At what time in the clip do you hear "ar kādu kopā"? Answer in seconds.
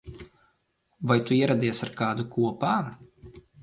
1.89-2.77